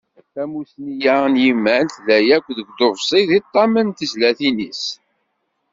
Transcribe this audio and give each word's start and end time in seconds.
Tamussni-a 0.33 1.17
n 1.33 1.35
yiman, 1.43 1.87
tella 2.05 2.35
akk 2.37 2.47
deg 2.57 2.67
uḍebsi, 2.71 3.21
deg 3.29 3.43
ṭam 3.53 3.73
n 3.85 3.89
tezlatin-is. 3.91 4.83